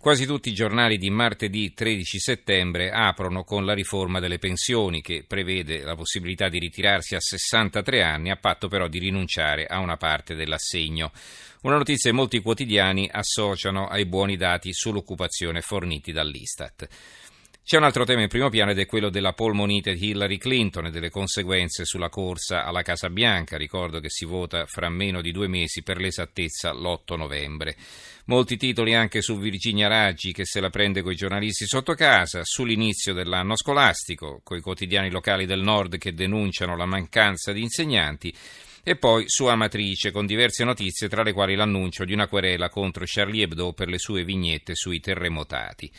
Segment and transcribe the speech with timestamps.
[0.00, 5.24] Quasi tutti i giornali di martedì 13 settembre aprono con la riforma delle pensioni che
[5.28, 9.98] prevede la possibilità di ritirarsi a 63 anni a patto però di rinunciare a una
[9.98, 11.12] parte dell'assegno.
[11.64, 16.88] Una notizia che molti quotidiani associano ai buoni dati sull'occupazione forniti dall'Istat.
[17.62, 20.86] C'è un altro tema in primo piano ed è quello della polmonite di Hillary Clinton
[20.86, 23.56] e delle conseguenze sulla corsa alla Casa Bianca.
[23.56, 27.76] Ricordo che si vota fra meno di due mesi, per l'esattezza l'8 novembre.
[28.24, 33.12] Molti titoli anche su Virginia Raggi che se la prende coi giornalisti sotto casa, sull'inizio
[33.12, 38.34] dell'anno scolastico, coi quotidiani locali del nord che denunciano la mancanza di insegnanti
[38.82, 43.04] e poi su Amatrice con diverse notizie tra le quali l'annuncio di una querela contro
[43.06, 45.90] Charlie Hebdo per le sue vignette sui terremotati.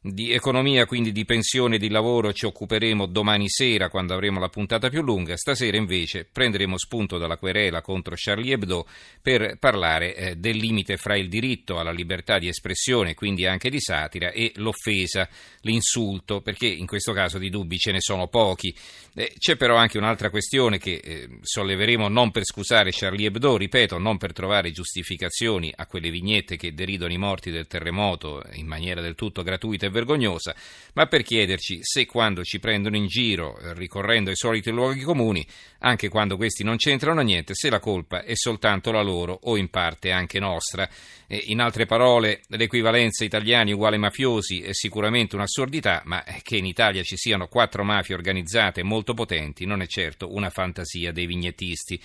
[0.00, 4.48] Di economia, quindi di pensione e di lavoro ci occuperemo domani sera quando avremo la
[4.48, 5.36] puntata più lunga.
[5.36, 8.86] Stasera invece prenderemo spunto dalla querela contro Charlie Hebdo
[9.20, 13.80] per parlare eh, del limite fra il diritto alla libertà di espressione, quindi anche di
[13.80, 15.28] satira, e l'offesa,
[15.62, 18.72] l'insulto, perché in questo caso di dubbi ce ne sono pochi.
[19.16, 23.98] Eh, c'è però anche un'altra questione che eh, solleveremo non per scusare Charlie Hebdo, ripeto,
[23.98, 29.00] non per trovare giustificazioni a quelle vignette che deridono i morti del terremoto in maniera
[29.00, 30.54] del tutto gratuita e vergognosa,
[30.94, 35.46] ma per chiederci se quando ci prendono in giro eh, ricorrendo ai soliti luoghi comuni,
[35.80, 39.68] anche quando questi non c'entrano niente, se la colpa è soltanto la loro o in
[39.68, 40.88] parte anche nostra.
[41.28, 47.16] In altre parole, l'equivalenza italiani uguale mafiosi è sicuramente un'assurdità, ma che in Italia ci
[47.16, 52.00] siano quattro mafie organizzate molto potenti non è certo una fantasia dei vignettisti.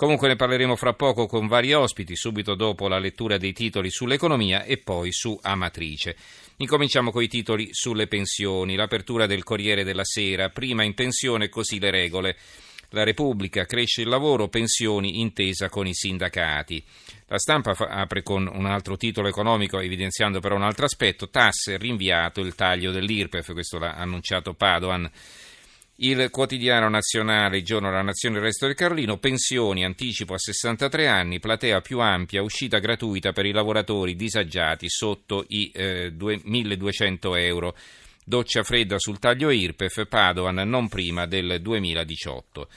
[0.00, 4.64] Comunque ne parleremo fra poco con vari ospiti, subito dopo la lettura dei titoli sull'economia
[4.64, 6.16] e poi su Amatrice.
[6.56, 8.76] Incominciamo con i titoli sulle pensioni.
[8.76, 12.36] L'apertura del Corriere della Sera, prima in pensione, così le regole.
[12.92, 16.82] La Repubblica cresce il lavoro, pensioni, intesa con i sindacati.
[17.26, 22.40] La stampa apre con un altro titolo economico, evidenziando però un altro aspetto, tasse, rinviato
[22.40, 25.10] il taglio dell'IRPEF, questo l'ha annunciato Padoan.
[26.02, 31.06] Il quotidiano nazionale, il giorno della nazione, il resto del Carlino, pensioni, anticipo a 63
[31.06, 37.76] anni, platea più ampia, uscita gratuita per i lavoratori disagiati sotto i eh, 1200 euro.
[38.24, 42.68] Doccia fredda sul taglio IRPEF, Padoan non prima del 2018.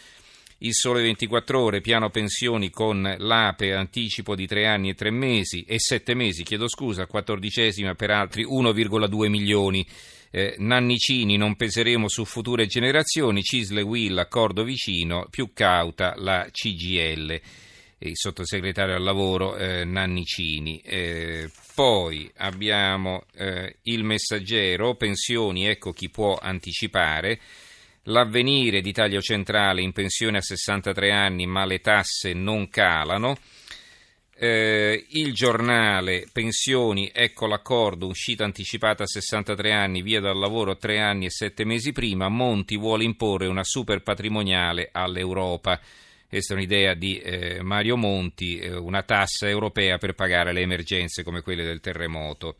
[0.58, 5.64] Il sole 24 ore, piano pensioni con l'APE, anticipo di 3 anni e 3 mesi
[5.64, 9.88] e 7 mesi, chiedo scusa, quattordicesima per altri 1,2 milioni
[10.36, 17.40] eh, Nannicini non peseremo su future generazioni, Cisle Will accordo vicino, più cauta la CGL,
[18.00, 20.80] il sottosegretario al lavoro eh, Nannicini.
[20.80, 27.40] Eh, poi abbiamo eh, il messaggero, pensioni, ecco chi può anticipare.
[28.06, 33.38] L'avvenire di taglio centrale in pensione a 63 anni, ma le tasse non calano.
[34.36, 41.00] Eh, il giornale, pensioni, ecco l'accordo, uscita anticipata a 63 anni, via dal lavoro 3
[41.00, 45.80] anni e 7 mesi prima, Monti vuole imporre una super patrimoniale all'Europa.
[46.28, 51.22] Questa è un'idea di eh, Mario Monti, eh, una tassa europea per pagare le emergenze
[51.22, 52.56] come quelle del terremoto.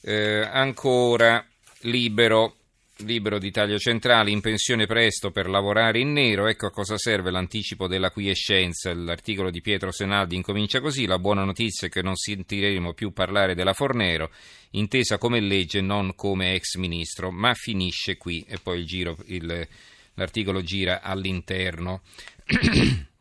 [0.00, 1.44] Eh, ancora,
[1.80, 2.56] libero,
[2.98, 7.30] libero di taglio centrale, in pensione presto per lavorare in nero, ecco a cosa serve
[7.30, 8.94] l'anticipo della quiescenza.
[8.94, 13.54] L'articolo di Pietro Senaldi incomincia così, la buona notizia è che non sentiremo più parlare
[13.54, 14.30] della Fornero,
[14.70, 19.66] intesa come legge, non come ex ministro, ma finisce qui e poi il giro, il,
[20.14, 22.02] l'articolo gira all'interno.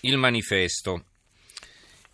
[0.00, 1.04] il manifesto.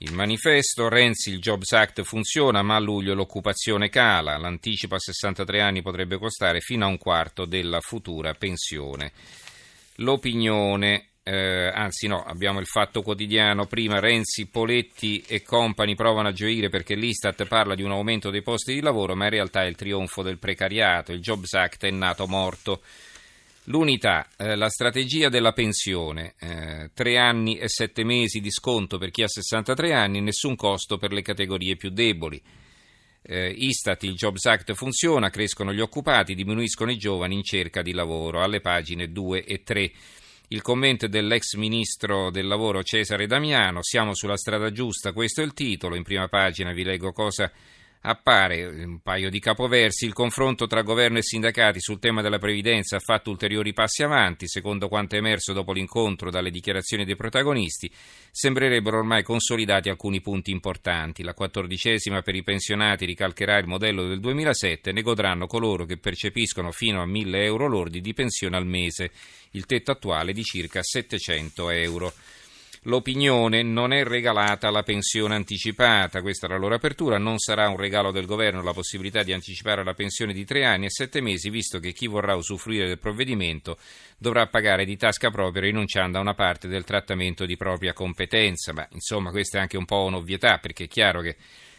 [0.00, 5.60] Il manifesto Renzi il Jobs Act funziona ma a luglio l'occupazione cala, l'anticipo a 63
[5.60, 9.10] anni potrebbe costare fino a un quarto della futura pensione.
[9.96, 16.32] L'opinione, eh, anzi no, abbiamo il fatto quotidiano, prima Renzi, Poletti e compagni provano a
[16.32, 19.66] gioire perché l'Istat parla di un aumento dei posti di lavoro ma in realtà è
[19.66, 22.82] il trionfo del precariato, il Jobs Act è nato morto.
[23.68, 29.10] L'unità, eh, la strategia della pensione, eh, tre anni e sette mesi di sconto per
[29.10, 32.40] chi ha 63 anni, nessun costo per le categorie più deboli.
[33.20, 37.92] Eh, Istat, il Jobs Act funziona, crescono gli occupati, diminuiscono i giovani in cerca di
[37.92, 39.92] lavoro, alle pagine 2 e 3.
[40.48, 45.52] Il commento dell'ex ministro del lavoro Cesare Damiano, siamo sulla strada giusta, questo è il
[45.52, 47.52] titolo, in prima pagina vi leggo cosa
[48.02, 52.96] appare un paio di capoversi, il confronto tra governo e sindacati sul tema della previdenza
[52.96, 57.90] ha fatto ulteriori passi avanti, secondo quanto è emerso dopo l'incontro dalle dichiarazioni dei protagonisti,
[58.30, 61.22] sembrerebbero ormai consolidati alcuni punti importanti.
[61.22, 65.98] La quattordicesima per i pensionati ricalcherà il modello del 2007 e ne godranno coloro che
[65.98, 69.10] percepiscono fino a 1000 euro lordi di pensione al mese,
[69.52, 72.12] il tetto attuale di circa 700 euro.
[72.82, 77.76] L'opinione non è regalata la pensione anticipata, questa è la loro apertura, non sarà un
[77.76, 81.50] regalo del governo la possibilità di anticipare la pensione di tre anni e sette mesi,
[81.50, 83.78] visto che chi vorrà usufruire del provvedimento
[84.16, 88.72] dovrà pagare di tasca propria rinunciando a una parte del trattamento di propria competenza.
[88.72, 91.36] Ma insomma questa è anche un po' un'ovvietà, perché è chiaro che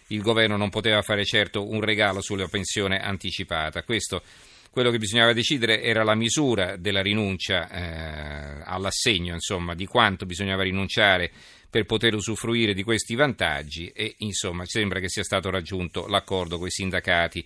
[0.07, 3.83] il governo non poteva fare certo un regalo sulla pensione anticipata.
[3.83, 4.21] Questo
[4.69, 10.63] quello che bisognava decidere era la misura della rinuncia eh, all'assegno, insomma, di quanto bisognava
[10.63, 11.31] rinunciare
[11.69, 16.67] per poter usufruire di questi vantaggi e insomma sembra che sia stato raggiunto l'accordo con
[16.67, 17.45] i sindacati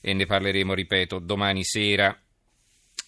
[0.00, 2.16] e ne parleremo, ripeto, domani sera.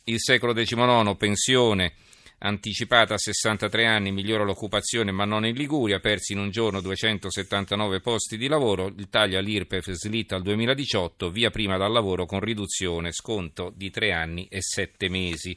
[0.05, 1.95] Il secolo XIX, pensione
[2.39, 8.01] anticipata a 63 anni, migliora l'occupazione ma non in Liguria, persi in un giorno 279
[8.01, 13.13] posti di lavoro, il taglio all'IRPEF slitta al 2018, via prima dal lavoro con riduzione,
[13.13, 15.57] sconto di 3 anni e 7 mesi.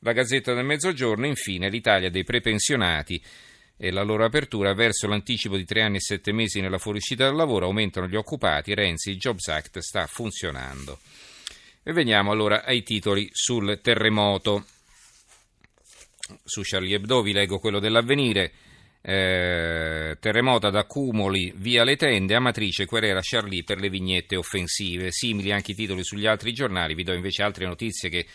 [0.00, 3.22] La Gazzetta del Mezzogiorno, infine, l'Italia dei prepensionati
[3.76, 7.34] e la loro apertura verso l'anticipo di 3 anni e 7 mesi nella fuoriuscita dal
[7.34, 10.98] lavoro, aumentano gli occupati, Renzi, il Jobs Act sta funzionando.
[11.82, 14.64] E veniamo allora ai titoli sul terremoto
[16.44, 18.52] su Charlie Hebdo, vi leggo quello dell'avvenire.
[19.06, 25.10] Eh, terremoto ad accumuli via le tende, Amatrice querela Charlie per le vignette offensive.
[25.10, 28.26] Simili anche i titoli sugli altri giornali, vi do invece altre notizie che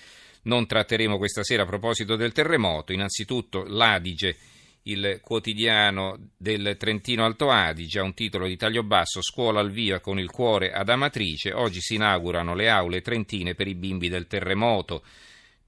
[0.44, 2.94] non tratteremo questa sera a proposito del terremoto.
[2.94, 4.38] Innanzitutto l'Adige,
[4.84, 10.00] il quotidiano del Trentino Alto Adige, ha un titolo di taglio basso, scuola al via
[10.00, 11.52] con il cuore ad Amatrice.
[11.52, 15.04] Oggi si inaugurano le aule trentine per i bimbi del terremoto.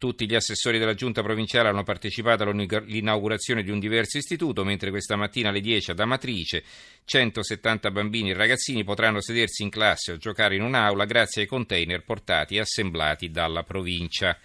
[0.01, 5.15] Tutti gli assessori della giunta provinciale hanno partecipato all'inaugurazione di un diverso istituto, mentre questa
[5.15, 6.63] mattina alle 10 ad Amatrice
[7.05, 12.03] 170 bambini e ragazzini potranno sedersi in classe o giocare in un'aula grazie ai container
[12.03, 14.35] portati e assemblati dalla provincia.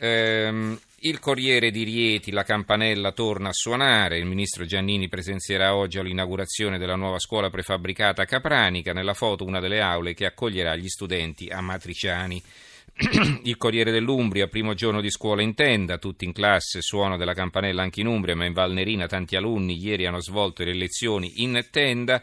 [0.00, 4.18] Ehm, il Corriere di Rieti, la campanella torna a suonare.
[4.18, 8.92] Il ministro Giannini presenzierà oggi all'inaugurazione della nuova scuola prefabbricata Capranica.
[8.92, 12.42] Nella foto una delle aule che accoglierà gli studenti amatriciani.
[13.42, 17.82] Il Corriere dell'Umbria, primo giorno di scuola in tenda, tutti in classe, suono della campanella
[17.82, 22.22] anche in Umbria, ma in Valnerina tanti alunni ieri hanno svolto le lezioni in tenda.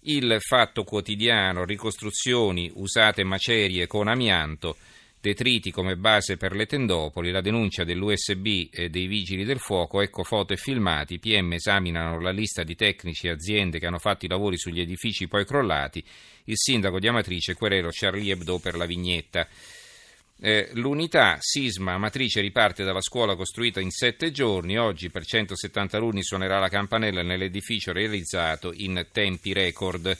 [0.00, 4.76] Il Fatto Quotidiano, ricostruzioni, usate macerie con amianto,
[5.20, 10.22] detriti come base per le tendopoli, la denuncia dell'USB e dei vigili del fuoco, ecco
[10.22, 14.28] foto e filmati, PM esaminano la lista di tecnici e aziende che hanno fatto i
[14.28, 16.02] lavori sugli edifici poi crollati,
[16.44, 19.46] il sindaco di Amatrice querelo Charlie Hebdo per la vignetta.
[20.40, 24.78] Eh, l'unità sisma matrice riparte dalla scuola costruita in sette giorni.
[24.78, 30.16] Oggi per 170 alunni suonerà la campanella nell'edificio realizzato in tempi record.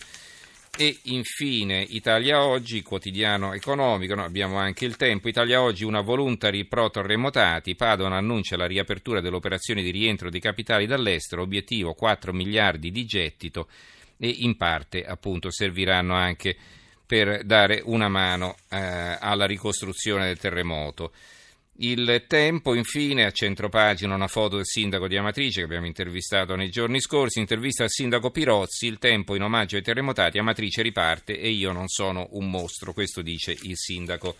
[0.76, 5.28] E infine Italia Oggi, quotidiano economico, no, abbiamo anche il tempo.
[5.28, 7.76] Italia Oggi, una voluntary pro terremotati.
[7.76, 13.68] Padoan annuncia la riapertura dell'operazione di rientro di capitali dall'estero, obiettivo 4 miliardi di gettito
[14.18, 16.56] e in parte appunto serviranno anche
[17.08, 21.12] per dare una mano eh, alla ricostruzione del terremoto.
[21.80, 26.68] Il tempo, infine, a centropagina una foto del sindaco di Amatrice che abbiamo intervistato nei
[26.68, 31.48] giorni scorsi, intervista al sindaco Pirozzi, il tempo in omaggio ai terremotati, Amatrice riparte e
[31.48, 34.36] io non sono un mostro, questo dice il sindaco.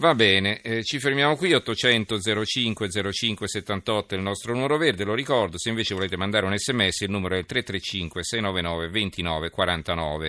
[0.00, 5.02] Va bene, eh, ci fermiamo qui, 800 05 05 78 è il nostro numero verde,
[5.02, 10.26] lo ricordo, se invece volete mandare un sms il numero è 335 699 29 49.